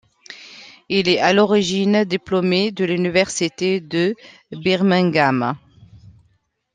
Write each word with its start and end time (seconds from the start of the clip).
Il 0.89 1.07
est 1.09 1.19
à 1.19 1.31
l'origine 1.31 2.05
diplômé 2.05 2.71
de 2.71 2.85
l'université 2.85 3.79
de 3.81 4.15
Birmingham. 4.51 5.55